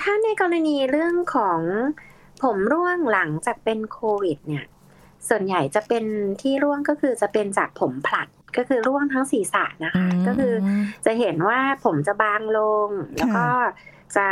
[0.00, 1.60] ถ้าในกรณีเรื่องของ
[2.42, 4.64] ผมร่วงหลังจากเป็นโควิด เนี่ย
[5.28, 6.04] ส่วนใหญ่จะเป็น
[6.40, 10.54] ที่ร่วงก็คือจะเป็นจากผมผลัดก็คือร่วงทั้งศีรษะนะคะ ก็คือ
[11.04, 13.46] จะเห็นว่าผมจะบางลง แล้วก็
[14.16, 14.26] จะ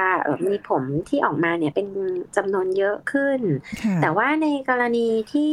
[0.46, 1.86] มีผมที่ออกมาเนี่ยเป็น
[2.36, 3.40] จำนวนเยอะขึ้น
[4.02, 5.52] แต่ว่าในกรณีที่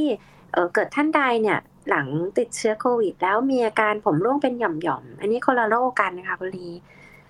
[0.74, 6.70] เกิดท่านใดเนี่ยหลังติดเชื้อโควิด แล้วมีอาการผมร่วงเป็นหย่อมๆ อันนี้คนละโรคกันนะคะคุณลี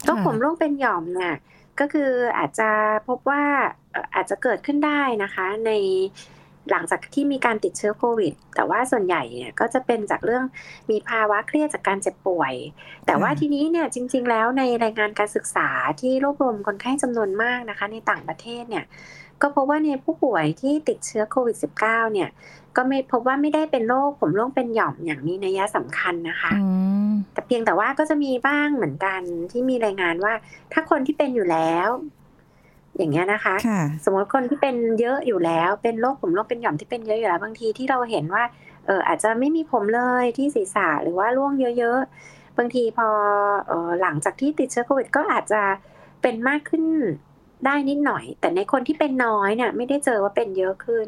[0.07, 1.35] ก็ผมร่วงเป็นหย่อมเนี่ย
[1.79, 2.69] ก็คืออาจจะ
[3.07, 3.43] พบว่า
[4.15, 5.71] อาจจะเกิดขึ้นได้นะคะใน
[6.71, 10.43] หลังจากที่มีการติดเชื้อโควิด แต่ว่าส่วนใหญ่เนี่ยก็จะเป็นจากเรื่อง
[10.89, 12.53] มีภาวะเครียดจากการเจ็บป่วย
[13.05, 15.69] แต่ว่าทีนี้เนี่ยจริง ๆ แล้วในรายงานการศึกษา
[16.01, 18.85] ที่รวบรวมคนไข้จำนวนมากนะคะ ในต่างประเทศเนี่ย
[19.41, 22.29] ก็พบว่าในผู้ป่วยที่ติดเชื้อโควิด -19 เนี่ย
[22.75, 26.51] ก็ไม่พบว่าไม่ได้เป็นโรคผมร่วงเป็นหย่อมอย่างมีนัยสำคัญนะคะ
[27.33, 29.21] แต่เพียงแต่ว่าก็จะมีบ้างเหมือนกัน
[29.51, 30.33] ที่มีรายงานว่า
[30.73, 31.89] ถ้าคนที่เป็นอยู่แล้ว
[32.97, 33.55] อย่างเงี้ยนะคะ
[34.03, 38.43] สมมติคนที่เป็นเยอะอยู่แล้ว เป็นโรคผมร่วงเป็นหย่อมที่เป็นเยอะอยู่แล้ว บางทีที่เราเห็นว่า
[38.85, 43.07] เอออาจจะไม่มีผมเลยที่ศีรษะหรือว่าร่วงเยอะๆบางทีพอ
[43.67, 45.61] เออหลังจากที่ติดเชื้อโควิด ก็อาจจะ
[46.21, 46.83] เป็นมากขึ้น
[47.65, 51.07] ได้นิดหน่อย แต่ในคนที่เป็นน้อยเนี่ย ไม่ได้เจอว่าเป็นเยอะขึ้น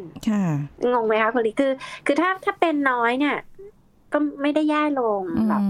[0.92, 1.72] งงไหมคะคุณลิคือ
[2.06, 3.38] คือถ้าถ้าเป็นน้อยเนี่ย
[4.14, 5.64] ก็ไม่ได้แย่ลงแบบ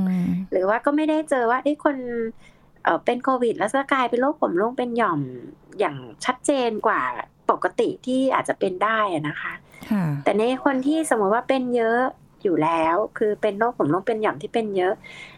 [0.51, 1.95] หรือว่าก็ไม่ได้เจอว่าไอ้คน
[2.83, 5.21] เออเป็นโควิด แล้วจะกลายเป็นโรคผมร่วงเป็นหย่อม
[5.79, 7.01] อย่างชัดเจนกว่า
[7.49, 9.53] ปกติที่อาจจะเป็นได้นะคะ
[10.23, 12.01] แต่ในคนที่สมมติว่าเป็นเยอะ
[12.43, 14.93] อยู่แล้ว คือเป็นโรคผมร่วงเป็นหย่อมที่เป็นเยอะ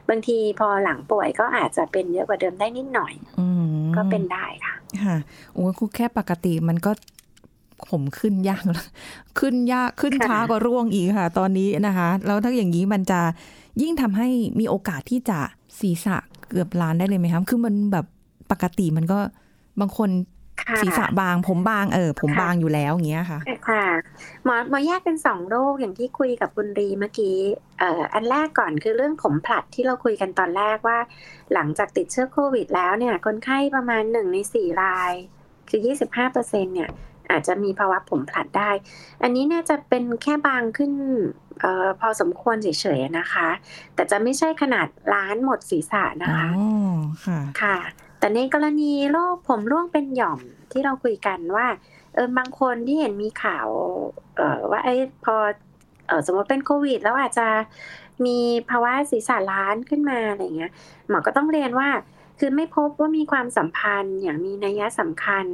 [0.09, 3.13] บางทีพอหลังป่วยก็อาจจะเป็นเยอะกว่าเดิมได้นิดหน่อย
[3.95, 4.70] ก็เป็นได้ค่ะ
[5.05, 5.17] ค่ะ
[5.53, 6.91] โอ้คูแค่ปกติมันก็
[7.89, 8.63] ผมขึ้นยาก
[9.39, 13.21] ขึ้นยากขึ้นช้ากว่าร่วงอีกค่ะ ตอนนี้นะคะ แล้วถ้าอย่างนี้มันจะ
[13.81, 14.27] ยิ่งทำให้
[14.59, 15.39] มีโอกาสที่จะ
[15.79, 16.17] ศีรษะ
[16.49, 18.05] เกือบล้านได้เลยไหมคะคือมันแบบ
[18.51, 19.19] ปกติมันก็
[19.79, 20.09] บางคน
[20.81, 23.85] ศีรษะบางผมบางเออ ผมบางอยู่แล้วอย่างเงี้ยค่ะ ค่ะ
[24.45, 27.37] หมอหมอแยกเป็นสองโรคอย่างที่คุยกับบุญรีเมื่อกี้
[27.79, 30.99] เอ่ออันแรกก่อนคือเรื่องผมผลัดที่เราคุยกันตอนแรกว่า
[31.53, 35.11] หลังจากติดเชื้อโควิดแล้วเนี่ย คนไข้ประมาณหนึ่งในสี่ราย
[35.69, 36.89] คือยี่สิบห้าเปอร์เซ็นเนี่ย
[37.31, 38.71] อาจจะมีภาวะผมผลัดได้
[39.23, 40.91] อันนี้เนี่ยจะเป็นแค่บางขึ้น
[41.63, 43.47] ออพอสมควรเฉยๆนะคะ
[43.95, 46.69] แต่จะไม่ใช่ขนาดล้านหมดศีรษะนะคะอ๋อ
[47.25, 47.77] ค่ะค่ะ
[48.21, 50.39] แต่ในกรณีโรคผมร่วงเป็นหย่อม
[50.71, 51.67] ที่เราคุยกันว่า
[52.13, 53.67] เออบางคนที่เห็นมีข่าว
[54.35, 55.35] เออว่าไอ้พอ
[56.07, 57.47] เออสมมติเป็นโควิด แล้วอาจจะ
[58.25, 58.37] มี
[58.69, 60.71] ภาวะศีรษะล้านขึ้นมาอะไรเงี้ย
[61.09, 61.89] หมอก็ต้องเรียนว่า
[62.39, 65.45] คือไม่พบว่ามีความสัมพันธ์อย่างมีนัยสำคัญ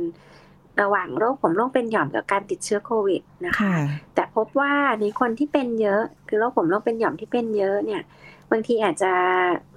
[0.82, 3.76] ระหว่างโรคผมร่วงเป็นหย่อมกับการติดเชื้อโควิดนะคะ
[4.16, 8.02] แต่พบว่าในคนที่เป็นเยอะคือโรคผมร่วงเป็นหย่อมที่เป็นเยอะเนี่ย
[8.52, 9.14] บางทีอาจจะ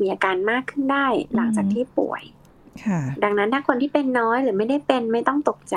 [0.00, 2.22] มีอาการมากขึ้นได้หลังจากที่ป่วย
[3.24, 5.76] ดังนั้นถ้าคนที่เป็นน้อยหรือไม่ได้เป็นไม่ต้องตกใจ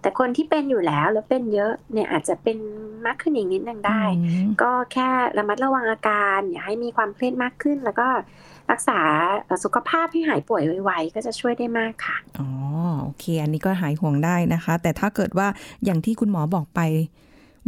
[0.00, 2.58] แต่คนที่เป็นอยู่แล้วแล้วเป็นเยอะเนี่ยอาจจะเป็น
[3.06, 4.02] มากขึ้นอีกนิดนึงได้
[4.62, 8.08] ก็แค่ระมัดระวังอาการ อย่าให้มีความเครียดมากขึ้น แล้วก็
[8.70, 9.00] รักษา
[9.64, 12.48] สุขภาพให้หายป่วยไวๆก็จะช่วยได้มากค่ะอ๋อ
[13.02, 15.48] โอเค อันนี้ก็หายห่วงได้นะคะ แต่ถ้าเกิดว่า
[15.84, 16.80] อย่างที่คุณหมอบอกไป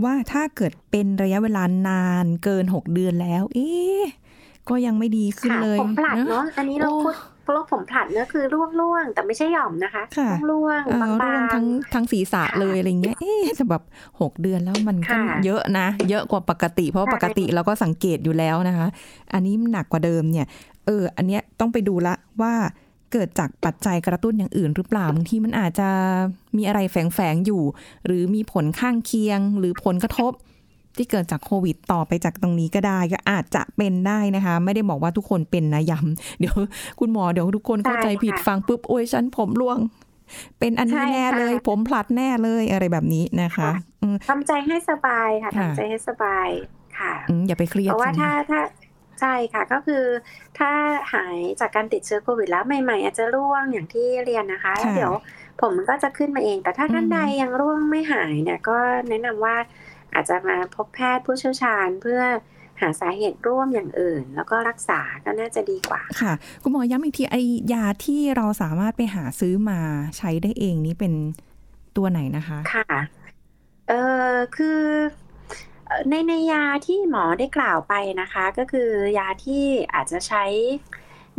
[0.04, 3.70] ว่าถ้าเกิดเป็นระยะเวลานานเกินหกเดือนแล้ว เอ๊
[4.68, 7.14] ก็ยังไม่ดีขึ้นเลยผมผลัดเนาะอันนี้เราพูด
[7.52, 8.44] โรคผมผลัดเนื้อคือ
[8.80, 10.02] ร่วงๆแต่ไม่ใช่หย่อมนะคะ
[10.50, 13.82] ร่วงบางๆร่วงทั้งทั้งศีรษะเลยอะไรเงี้ยเอ๊ะแบบ
[14.20, 18.86] หกเดือนแล้วมันก็เยอะนะ เยอะกว่าปกติ เพราะปกติเราก็สังเกตอยู่แล้วนะคะ
[19.32, 20.46] อันนี้หนักกว่าเดิมเนี่ย
[20.86, 22.54] เออ อันเนี้ยต้องไปดูละว่า
[23.12, 25.88] เกิดจากปัจจัยกระตุ้นอย่างอื่นหรือเปล่าบางทีมันอาจจะ
[26.56, 27.62] มีอะไรแฝงๆอยู่
[28.06, 30.32] หรือมีผลข้างเคียง หรือผลกระทบ
[30.96, 36.54] ที่เกิดจากโควิดต่อไปจากตรงนี้ก็ได้ก็อาจจะเป็นได้นะคะ ไม่ได้บอกว่าทุกคนเป็นนะย้ำเดี๋ยว
[37.00, 39.78] คุณหมอเดี๋ยวทุกคนเข้าใจผิดฟังปุ๊บโอ้ยฉันผมร่วง
[40.58, 43.70] เป็นอันนี้แน่เลย ผมพลัดแน่เลยอะไรแบบนี้นะคะ
[44.28, 46.48] ทำใจให้สบายค่ะทำใจให้สบาย
[46.98, 47.12] ค่ะ
[47.46, 48.60] อย่าไปเครียดเพราะว่าถ้าถ้า
[49.20, 50.04] ใช่ค่ะก็คือ
[50.58, 50.70] ถ้า
[51.12, 55.12] หายจากการติดเชื้อโควิดแล้วใหม่ๆอาจจะร่วงอย่างที่เรียนนะคะแล้วเดี๋ยว
[55.62, 58.78] ผมก็จะขึ้นมาเอง แต่ถ้าท่านใดยังร่วงไม่หายเนี่ยก็
[59.08, 59.56] แนะนำว่า
[60.14, 62.20] อาจจะมาพบแพทย์ผู้เชี่ยวชาญเพื่อ
[62.80, 67.36] หาสาเหตุร่วมอย่างอื่น แล้วก็รักษาก็น่าจะดีกว่า ค่ะ คุณหมอย้ำอีกทีไอ
[67.72, 69.78] ยาที่เราสามารถไปหาซื้อมา
[70.16, 71.12] ใช้ได้เองนี้เป็น
[71.96, 72.96] ตัวไหนนะคะ ค่ะ
[73.88, 73.92] เอ
[74.30, 74.80] อคือ
[76.08, 79.64] ในในยาที่หมอได้กล่าวไปนะคะ ก็คือยาที่
[79.94, 80.44] อาจจะใช้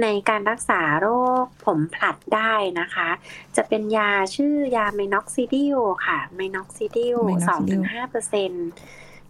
[0.01, 1.07] ในการรักษาโร
[1.43, 3.09] คผมผลัดได้นะคะ
[3.55, 5.75] จะเป็นยาชื่อยาไมน็อกซิดิโอ
[6.07, 7.15] ค่ะไมน็อกซิดิโอ
[7.47, 8.67] สองถึงห้าเปอร์เซ็นต์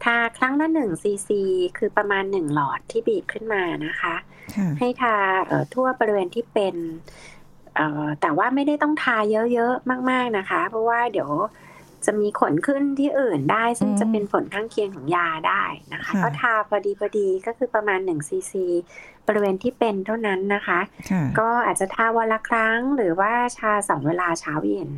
[0.04, 1.42] ทาครั้งละหนึ่งซีซี
[1.78, 4.16] คือประมาณหนึ่งหลอดที่บีบขึ้นมานะคะ
[4.80, 5.16] ให้ทา
[5.74, 6.76] ทั่วบริเวณที่เป็น
[8.22, 9.18] แต่ว่าไม่ได้ต้องทา
[9.54, 11.32] เยอะๆ มาก ๆนะคะ เพราะว่าเดี๋ยว
[12.06, 18.66] จะมีขนขึ้นที่อื่นได้ ซึ่งจะเป็นผลข้างเคียงของยาได้นะคะ ก็ทาพอดีพอดีก็คือประมาณหนึ่งซีซี
[19.28, 20.80] บริเวณที่เป็นเท่านั้นนะคะ
[21.40, 24.90] ก็อาจจะทาวันละครั้งหรือว่าชาสองเวลาเช้าเย็น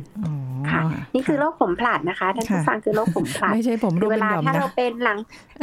[0.70, 0.80] ค่ะ
[1.14, 5.18] นี่คือโรคผมผลัดนะคะท่านผู้ฟังคือโรคผมผลัดไม่ใช่ผมเวลาถ้าเราเป็นหลัง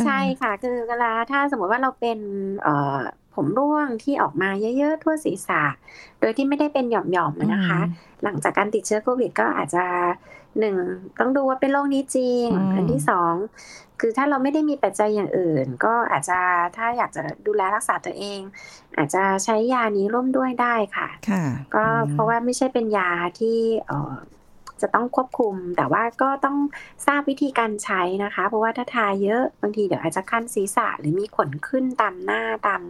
[0.05, 2.19] ใช่ค่ะ คือเวลาถ้าสมมติว่าเราเป็น
[2.61, 2.99] เอ่อ
[3.35, 5.63] ผมร่วงที่ออกมาเยอะๆ ทั่วศีรษะ
[6.19, 7.79] โดยที่ไม่ได้เป็นหย่อมๆนะคะ
[8.23, 9.85] หลังจากการติดเชื้อโควิดก็อาจจะ
[10.59, 10.75] หนึ่ง
[11.19, 13.35] ต้องดูว่าเป็นโรคนี้จริง อันที่สอง
[13.99, 16.39] คือถ้าเราไม่ได้มีปัจจัยอย่างอื่น ก็อาจจะ
[16.77, 18.39] ถ้าอยากจะดูแลรักษาตัวเอง
[18.97, 21.07] อาจจะใช้ยานี้ร่วมด้วยได้ค่ะ
[21.75, 24.13] ก็เพราะว่าไม่ใช่เป็นยาที่เออ
[24.81, 26.57] จะต้องควบคุม แต่ว่าก็ต้อง
[27.05, 32.81] ทราบวิธีการใช้นะคะ เพราะว่าถ้าทาเยอะบางทีเดี๋ยวอาจจะคันศีรษะหรือมีขนขึ้นตามหน้าตาม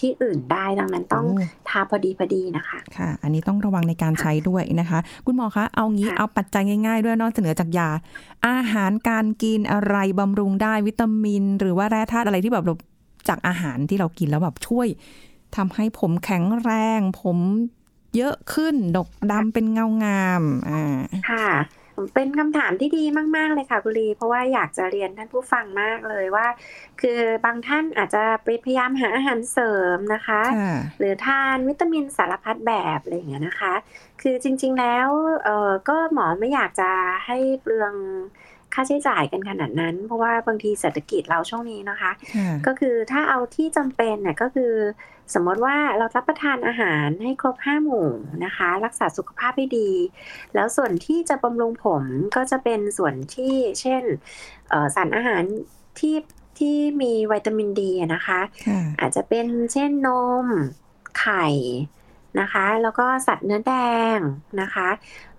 [0.00, 1.26] ที่อื่นได้ดังนั้นต้อง
[1.68, 7.88] ทาพอดีพอดีนะคะค่ะ อันนี้ต้องระวังในการใช้ด้วยนะคะ คุณหมอคะเอางี้เอาปัจจัยง่ายๆ ด้วยนอกเหนือจากยา
[8.48, 12.64] อาหารการกินอะไรบำรุงได้วิตามิน หรือว่าแร่ธาตุอะไรที่แบบ
[13.28, 14.86] จากอาหารที่เรากินแล้วแบบช่วย
[15.56, 17.38] ทำให้ผมแข็งแรง ผม
[18.16, 20.82] เยอะขึ้น ดกดำเป็นเงางามอ่า
[21.30, 21.48] ค่ะ
[22.14, 23.04] เป็นคำถามที่ดี
[23.36, 26.46] มาก ๆ เลยค่ะกุลี เพราะว่าอยากจะเรียนท่านผู้ฟังมากเลยว่า
[27.00, 30.42] คือบางท่านอาจจะไปพยายามหาอาหารเสริมนะคะ
[30.98, 33.74] หรือทานวิตามินสารพัดแบบอะไรอย่างเงี้ยนะคะ
[34.22, 35.08] คือจริง ๆ แล้ว
[35.44, 36.90] เออก็หมอไม่อยากจะ
[37.26, 37.94] ให้เปลือง
[38.74, 42.10] ค่าใช้จ่ายกันขนาดนั้น เพราะว่าบางทีเศรษฐกิจเราช่วงนี้นะคะ
[42.66, 44.72] ก็คือถ้าเอาที่จำเป็นเนี่ยก็คือ
[45.32, 48.08] สมมติว่าเรารับประทานอาหารให้ครบห้าหมู่
[48.44, 49.90] นะคะ รักษาสุขภาพให้ดี
[50.54, 52.02] แล้วส่วนที่จะบำรุงผม
[52.36, 54.02] ก็จะเป็นส่วนที่เช่น
[54.94, 55.42] สารอาหาร
[55.98, 56.16] ที่
[56.58, 58.40] ที่มีวิตามินดีนะคะ
[59.00, 60.08] อาจจะเป็นเช่นน
[60.44, 60.46] ม
[61.20, 61.46] ไข่
[62.40, 63.74] นะคะ แล้วก็สัตว์เนื้อแด
[64.16, 64.18] ง
[64.60, 64.88] นะคะ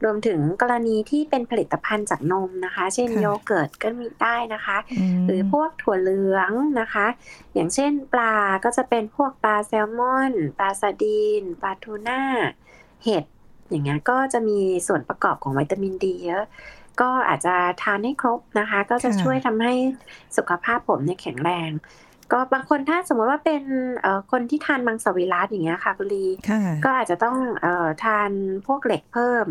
[0.04, 4.78] รวมถึงกรณีที่เป็นผลิตภัณฑ์จากนมนะคะ เช่นโยเกิร์ตก็มีได้นะคะ
[5.26, 7.08] หรือพวกถั่วเหลืองนะคะ
[7.54, 12.22] อย่างเช่นปลาก็จะเป็นพวกปลาแซลมอน ปลาซาดีน ปลาทูน่า
[13.04, 13.24] เห็ด
[13.70, 16.44] อย่างเงี้ยก็จะมีส่วนประกอบของวิตามินดีเยอะ
[17.02, 19.74] ก็อาจจะทานให้ครบนะคะ ก็จะช่วยทำให้
[20.38, 21.70] สุขภาพผมเนี่ยแข็งแรง
[22.32, 23.64] ก็บางคนถ้าสมมติว่าเป็น
[24.32, 26.26] คนที่ทานมังสวิรัตอย่างเงี้ยค่ะคุณลี
[26.86, 27.68] ก็อาจจะต้องอ
[28.04, 28.32] ทาน
[28.68, 29.46] พวกเหล็กเพิ่ม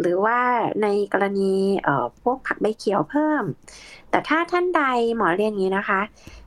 [0.00, 0.40] หรือว่า
[0.82, 3.42] ในกรณีเอ่อพวกผักใบเขียวเพิ่ม
[4.10, 4.82] แต่ถ้าท่านใด
[5.16, 6.00] หมอเรียนอย่างนี้นะคะ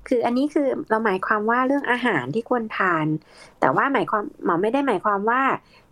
[0.07, 3.05] คืออันนี้คือเราหมายความว่าเรื่องอาหารที่ควรทาน
[3.59, 5.41] แต่ว่าหมายความหมอไม่ได้หมายความว่า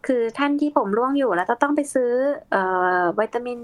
[0.06, 2.12] คือท่านที่ผมร่วงอยู่แล้วจะต้องไปซื้อ
[2.56, 2.58] อ
[3.20, 3.60] วิตามิน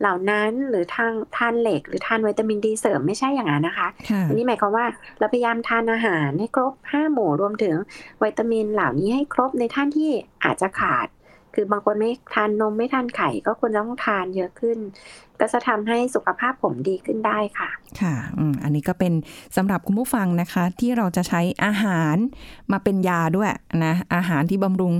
[0.00, 4.86] เหล่านั้นหรือทางทานเหล็ก หรือทานวิตามินดีเสริมไม่ใช่อย่างนั้นนะคะค่ะอันนี้หมายความว่า
[5.18, 7.74] เราพยายามทานอาหารให้ครบห้าหมู่รวมถึง
[8.22, 10.10] วิตามินเหล่านี้ให้ครบในท่านที่
[10.44, 11.08] อาจจะขาด
[11.54, 14.78] คือบางคนไม่ทานนมไม่ทานไข่ก็ควรจะต้องทานเยอะขึ้น
[15.40, 19.12] ก็จะทำให้สุขภาพผมดีขึ้นได้ค่ะ ค่ะอืมอันนี้ก็เป็น
[19.56, 22.16] สำหรับคุณผู้ฟังนะคะ ที่เราจะใช้อาหาร
[22.72, 23.50] มาเป็นยาด้วย
[23.84, 24.92] นะอาหารที่บำรุง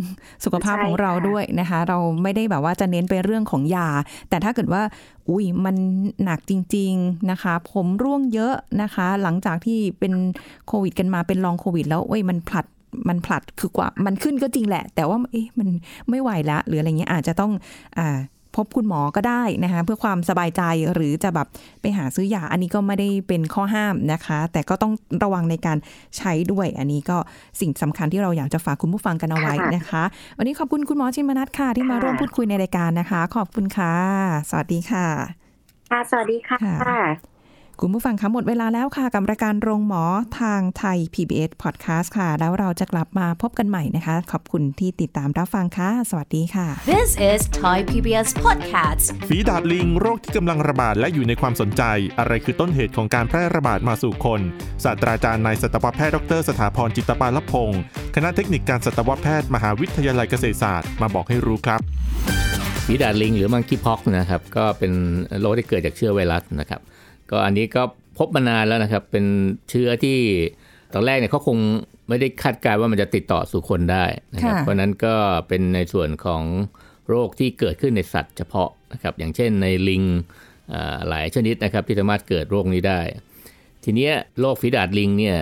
[0.44, 3.88] สุขภาพใช่ของเราค่ะด้วยนะคะ เราไม่ได้แบบว่าจะเน้นไปเรื่องของยา
[4.28, 4.82] แต่ถ้าเกิดว่า
[5.28, 5.76] อุ้ยมัน
[6.24, 10.12] หนักจริง ๆนะคะ ผมร่วงเยอะนะคะ หลังจากที่เป็น
[10.66, 12.66] โควิดกันมาเป็นลองโควิด แล้วเอ้ยมันผลัด
[13.08, 15.68] มันผลัดคือกว่ามันขึ้นก็จริงแหละ แต่ว่าเอ๊ะมัน
[16.10, 17.52] ไม่ไหวละหรืออะไรเงี้ยอาจจะต้อง
[17.98, 18.18] อ่า
[18.58, 20.62] พบคุณหมอก็ได้นะคะเพื่อความสบายใจ
[20.94, 21.46] หรือจะแบบ
[21.80, 25.78] ไปหาซื้อยาอันนี้ก็ไม่ได้เป็นข้อห้ามนะคะ แต่ก็ต้องระวังในการ
[26.16, 27.16] ใช้ด้วย อันนี้ก็
[27.60, 30.02] สิ่งสำคัญที่เราอยากจะฝากคุณผู้ฟังกันเอาไว้ค่ะนะคะ
[30.38, 33.94] วันนี้ขอบคุณคุณหมอชิมนัทค่ะ ที่มาค่ะร่วมพูดคุยในรายการนะคะ ขอบคุณค่ะ
[34.50, 35.06] สวัสดีค่ะ
[35.90, 37.31] ค่ะ สวัสดีค่ะ
[37.82, 40.04] ค่ะคุณผู้ฟังคะหมดเวลาแล้วค่ะ กับรายการโรงหมอ
[40.40, 49.04] ทางไทย PBS Podcast ค่ะ แล้วเราจะกลับมาพบกันใหม่นะคะ ขอบคุณที่ติดตามรับฟังค่ะ สวัสดีค่ะ This is Thai PBS Podcast.
[49.28, 51.82] ฝีดาดลิงโรคที่กำลังระบาดและอยู่ในความสนใจ
[52.18, 54.40] อะไรคือต้นเหตุของการแพร่ระบาดมาสู่คน
[54.84, 57.80] ศาสตราจารย์นายสัตวแพทย์ดร สถาพรจิตตปาลพงศ์
[58.14, 61.80] คณะเทคนิคการสัตวแพทย์มหาวิทยาลัยเกษตรศาสตร์มาบอกให้รู้ครับ
[62.86, 64.92] ฝีดาดลิงหรือมังคีพ็อกนะครับก็เป็น
[65.40, 66.80] โรคที่เกิดจากเชื้อไวรัสนะครับ
[67.32, 67.82] ก็อันนี้ก็
[68.18, 69.24] พบมานานแล้วนะครับ เป็น
[69.70, 70.18] เชื้อที่
[70.94, 71.58] ตอนแรกเนี่ยเขาคง
[72.08, 75.14] ไม่ได้คาดการณ์ว่ามันจะติดต่อสู่คนได้นะครับค่ะเพราะฉะนั้นก็
[75.48, 76.42] เป็นในส่วนของ
[77.08, 80.02] โรคที่เกิดขึ้นในสัตว์เฉพาะนะครับ อย่างเช่นในลิง
[80.72, 83.00] อ่าหลายชนิดนะครับที่สามารถเกิดโรคนี้ได้
[83.84, 85.38] ทีเนี้ยโรคฝีดาดลิงเนี่ย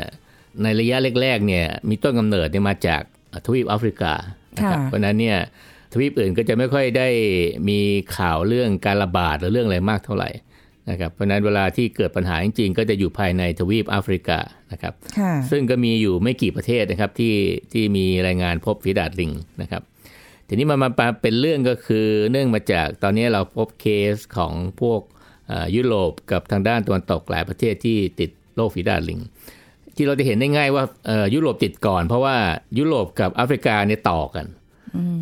[0.63, 3.03] ในระยะแรกๆเนี่ยมีต้นกำเนิดเนี่ยมาจาก
[3.47, 4.13] ทวีปแอฟริกา
[4.57, 5.39] นะครับค่ะเพราะฉะนั้นเนี่ย
[5.93, 7.09] ทวีปอื่นก็จะไม่ค่อยได้
[7.69, 7.79] มี
[8.17, 10.31] ข่าวเรื่องการระบาดหรือเรื่องอะไรมากเท่าไหร่
[10.91, 14.39] นะครับเพราะฉะนั้นเวลาที่เกิดปัญหาจริงๆ ก็จะอยู่ภายในทวีปแอฟริกา
[14.73, 17.35] นะครับค่ะซึ่งก็มีอยู่ไม่กี่ประเทศนะครับที่
[17.73, 19.83] ที่มีรายงานพบฝีดาดลิงนะครับ
[20.49, 20.91] ทีนี้มันมา
[21.23, 25.01] เป็นเรื่องก็คือเนื่องมาจากตอนนี้เราพบเคสของพวก
[25.49, 29.21] เอ่อยุโรปกับทางด้านตะวันตกหลายประเทศที่ติดโรคฝีดาดลิง
[29.97, 32.37] ที่เราจะเห็นได้ง่ายว่าเอ่อยุโรปติดก่อน เพราะว่า
[32.79, 34.47] ยุโรปกับแอฟริกาเนี่ยต่อกัน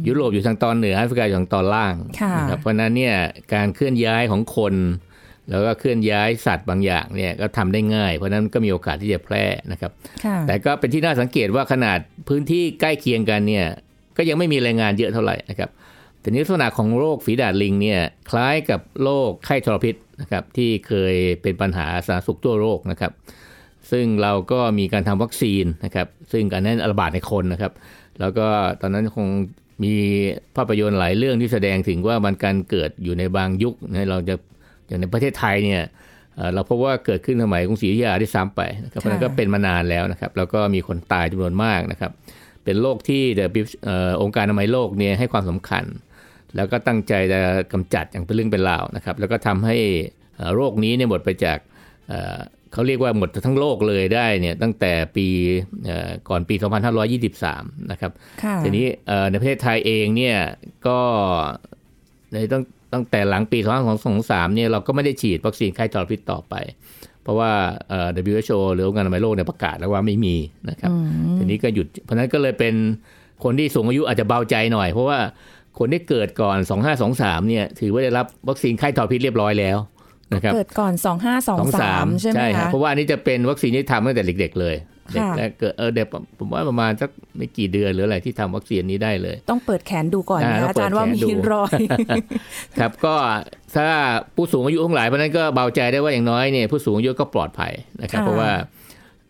[0.09, 3.17] ยุโรปอยู่ทางตอนเหนือแอฟริกาอยู่ทางตอนล่างค่ะนะครับเพราะฉะนั้นเนี่ย
[3.55, 4.75] การเคลื่อนย้ายของคน
[5.51, 9.93] แล้วก็เคลื่อนย้ายสัตว์บางอย่างเนี่ยก็ทำได้ง่าย เพราะฉะนั้นก็มีโอกาสที่จะแพร่นะครับ
[10.25, 13.67] ค่ะแต่ก็เป็นที่น่าสังเกตว่าขนาดพื้นที่ใกล้เคียงกันเนี่ย
[14.17, 15.71] ก็ยังไม่มีรายงานเยอะเท่าไหร่นะครับ
[16.21, 23.13] แต่นี้ลักษณะของโรคฝีดาดลิงเนี่ยคล้ายกับโรคไข้ทรพิษนะครับที่เคยเป็นปัญหาสาธารณสุขทั่วโลกนะครับ
[23.91, 27.73] ซึ่งเราก็มีการทำวัคซีนนะครับ ซึ่งการนั้นระบาดในคนนะครับ
[28.21, 28.47] แล้วก็
[28.81, 29.29] ตอนนั้นคง
[29.85, 29.95] มี
[30.57, 34.35] ภาพยนตร์หลายเรื่องที่แสดงถึงว่ามันการเกิดอยู่ในบางยุคนะเราจะ
[34.89, 35.83] อย่างในประเทศไทยเนี่ย
[36.37, 42.11] เอ่อเราพบว่าเกิดขึ้นสมัยกรุงศรีอยุธยาที่ซ้ำไปนะครับเพราะฉะนั้นก็เป็นมานานแล้วนะครับ แล้วก็มีคนตายจำนวนมากนะครับ
[42.65, 45.85] เป็นโรคที่ WHO เอ่อองค์การอนามัยโลกเนี่ยให้ความสำคัญ
[46.57, 47.41] แล้วก็ตั้งใจจะ
[47.73, 49.77] กำจัดอย่างเป็นเรื่องเป็นราวนะครับ แล้วก็ทำให้
[50.37, 51.59] เอ่อโรคนี้เนี่ยหมดไปจาก
[52.09, 52.39] เอ่อ
[52.73, 55.27] เขาเรียกว่าหมดทั้งโลกเลยได้เนี่ยตั้งแต่ปี
[55.87, 56.55] เอ่อก่อนปี
[57.19, 60.39] 2523 นะครับค่ะทีนี้เอ่อในประเทศไทยเองเนี่ย
[60.87, 60.99] ก็
[62.33, 63.59] ในตั้ง ตั้งแต่หลังปี
[64.07, 66.55] 2523เนี่ยเราก็ไม่ได้ฉีดวัคซีนไข้ทรพิษต่อไป
[67.23, 67.51] เพราะว่า
[67.89, 70.37] เอ่อ WHO หรือองค์การอนามัยโลกเนี่ยประกาศแล้วว่าไม่มี
[70.71, 70.91] นะครับ
[71.39, 72.75] ทีนี้ก็หยุด เพราะฉะนั้นก็เลยเป็น
[73.45, 75.19] คนที่สูงอายุอาจจะเบาใจหน่อย เพราะว่า
[75.79, 76.59] คนที่เกิดก่อน
[77.05, 79.79] 2523เนี่ยถือว่าได้รับวัคซีนไข้ทรพิษเรียบร้อยแล้ว
[80.35, 80.93] นะครับเกิดก่อน
[81.57, 84.75] 2523 ใช่ไหมครัคะบเพราะว่าอันนี้จะเป็นวัคซีนที่ทำตั้งแต่เด็ก ๆ เลย
[85.13, 86.07] เด็กค่ะและเกิดเออเด็ก
[86.39, 91.81] ผมว่าประมาณสักไม่กี่เดือนหรืออะไรที่ทำวัคซีนนี้ได้เลย ต้องเปิดแขนดูก่อนอ่านะต้องอาเปิดจารย์ว่าแขนมีดูรอย
[92.79, 93.15] ครับก็
[93.77, 93.89] ถ้า
[94.35, 98.51] ผู้สูงอายุทั้งหลายเพราะฉะนั้นก็เบาใจได้ว่าอย่างน้อยเนี่ยผู้สูงอายุก็ปลอดภัยนะครับค่ะเพราะว่า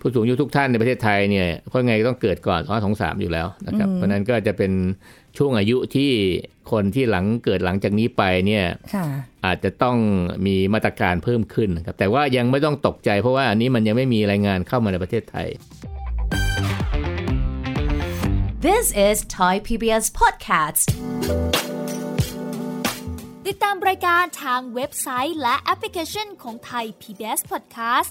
[0.01, 2.61] ผู้สูงอายุทุกท่านในประเทศไทยเนี่ยเพราะไงก็ต้องเกิดก่อน
[2.91, 4.73] 223อยู่แล้วนะครับ เพราะฉะนั้นก็จะเป็น
[5.37, 6.13] ช่วงอายุที่
[6.71, 8.65] คนที่หลังเกิดหลังจากนี้ไปเนี่ย
[8.95, 9.07] ค่ะ
[9.47, 9.97] อาจจะต้อง
[10.47, 15.49] มีมาตรการเพิ่มขึ้นนะครับแต่ว่ายังไม่ต้องตกใจเพราะว่าอันนี้มันยังไม่มีรายงานเข้ามาในประเทศไทย
[18.67, 20.87] This is Thai PBS Podcast.
[23.47, 28.11] ติดตามรายการทางเว็บไซต์และแอปพลิเคชันของไทย PBS Podcast